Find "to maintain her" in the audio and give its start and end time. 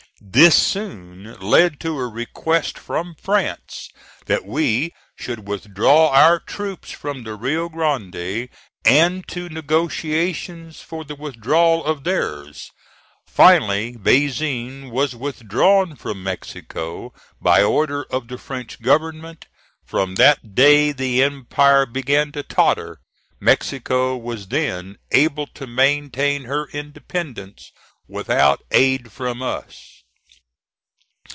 25.47-26.67